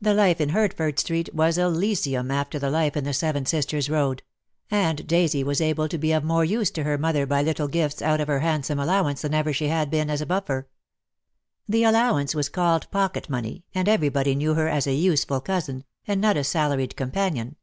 The 0.00 0.14
life 0.14 0.40
in 0.40 0.48
Hertford 0.48 0.98
Street 0.98 1.28
was 1.34 1.56
DEAD 1.56 1.60
LOVE 1.64 1.68
HAS 1.68 1.74
CHAINS. 1.74 1.82
9 1.82 1.84
elysium 1.84 2.30
after 2.30 2.58
the 2.58 2.70
life 2.70 2.96
in 2.96 3.04
the 3.04 3.12
Seven 3.12 3.44
Sisters 3.44 3.90
Road; 3.90 4.22
and 4.70 5.06
Daisy 5.06 5.44
was 5.44 5.60
able 5.60 5.88
to 5.90 5.98
be 5.98 6.12
of 6.12 6.24
more 6.24 6.42
use 6.42 6.70
to 6.70 6.84
her 6.84 6.96
mother 6.96 7.26
by 7.26 7.42
little 7.42 7.68
gifts 7.68 8.00
out 8.00 8.18
of 8.22 8.28
her 8.28 8.38
handsome 8.40 8.78
allow 8.78 9.06
ance 9.06 9.20
than 9.20 9.34
ever 9.34 9.52
she 9.52 9.68
had 9.68 9.90
been 9.90 10.08
as 10.08 10.24
buffer. 10.24 10.68
The 11.68 11.84
allow 11.84 12.16
ance 12.16 12.34
was 12.34 12.48
called 12.48 12.90
pocket 12.90 13.28
money, 13.28 13.66
and 13.74 13.90
everybody 13.90 14.34
knew 14.34 14.54
her 14.54 14.68
as 14.68 14.86
a 14.86 14.94
useful 14.94 15.42
cousin, 15.42 15.84
and 16.06 16.18
not 16.18 16.38
a 16.38 16.44
salaried 16.44 16.96
companion. 16.96 17.56